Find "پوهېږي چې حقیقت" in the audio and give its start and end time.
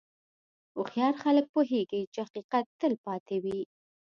1.55-2.65